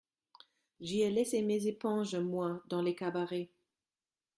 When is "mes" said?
1.43-1.67